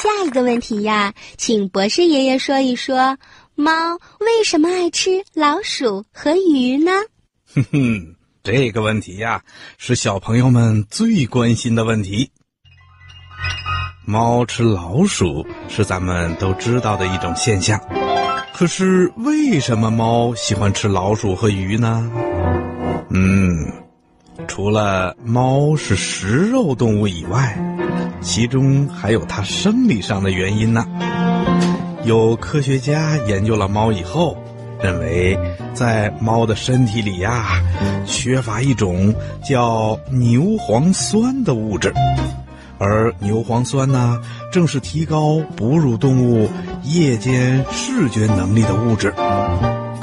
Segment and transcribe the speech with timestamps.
[0.00, 3.18] 下一个问题呀，请博士爷爷说一说，
[3.56, 6.92] 猫为什么爱吃老鼠和鱼呢？
[7.52, 8.14] 哼哼，
[8.44, 9.42] 这个问题呀，
[9.76, 12.30] 是小朋友们最关心的问题。
[14.06, 17.80] 猫吃老鼠是咱们都知道的一种现象，
[18.54, 22.08] 可是为什么猫喜欢吃老鼠和鱼呢？
[23.10, 23.66] 嗯，
[24.58, 27.56] 除了猫是食肉动物以外，
[28.20, 30.84] 其中还有它生理上的原因呢。
[32.02, 34.36] 有科学家研究了猫以后，
[34.82, 35.38] 认为
[35.72, 37.62] 在猫的身体里呀，
[38.04, 39.14] 缺乏一种
[39.48, 41.94] 叫牛磺酸的物质。
[42.78, 44.20] 而牛磺酸呢，
[44.50, 46.50] 正是提高哺乳动物
[46.82, 49.14] 夜间视觉能力的物质。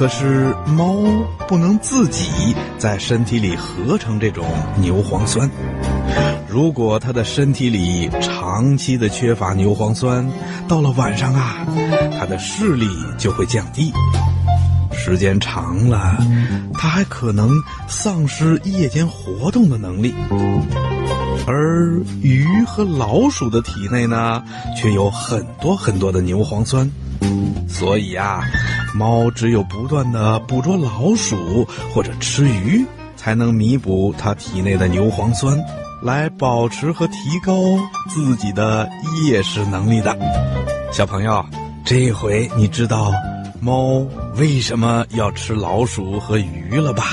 [0.00, 1.02] 可是猫
[1.46, 4.46] 不能自己在身体里合成这种
[4.78, 5.50] 牛磺酸。
[6.48, 10.26] 如果它的身体里长期的缺乏牛磺酸，
[10.66, 11.66] 到了晚上啊，
[12.18, 13.92] 它的视力就会降低。
[14.90, 16.16] 时间长了，
[16.72, 17.50] 它还可能
[17.86, 20.14] 丧失夜间活动的能力。
[21.46, 24.42] 而鱼和老鼠的体内呢，
[24.74, 26.90] 却有很多很多的牛磺酸，
[27.68, 28.42] 所以啊
[28.94, 32.84] 猫只有不断的捕捉老鼠或者吃鱼
[33.16, 35.58] 才能弥补它体内的牛磺酸
[36.02, 37.52] 来保持和提高
[38.08, 38.88] 自己的
[39.22, 40.16] 夜食能力的。
[40.92, 41.44] 小朋友
[41.84, 43.12] 这回你知道
[43.60, 44.04] 猫
[44.36, 47.04] 为什么要吃老鼠和鱼了吧？